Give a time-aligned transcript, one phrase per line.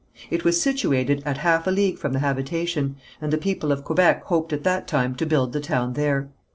[0.31, 4.23] It was situated at half a league from the habitation, and the people of Quebec
[4.23, 6.27] hoped at that time to build the town there.